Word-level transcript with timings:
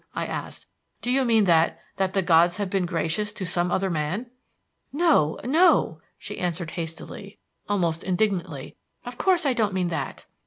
I 0.15 0.25
asked. 0.25 0.65
"Do 1.03 1.11
you 1.11 1.23
mean 1.23 1.43
that 1.43 1.79
that 1.97 2.13
the 2.13 2.23
gods 2.23 2.57
have 2.57 2.71
been 2.71 2.87
gracious 2.87 3.31
to 3.33 3.45
some 3.45 3.69
other 3.69 3.91
man?" 3.91 4.31
"No, 4.91 5.37
no," 5.43 6.01
she 6.17 6.39
answered 6.39 6.71
hastily 6.71 7.37
almost 7.69 8.03
indignantly, 8.03 8.75
"of 9.05 9.19
course 9.19 9.45
I 9.45 9.53
don't 9.53 9.75
mean 9.75 9.89
that." 9.89 10.25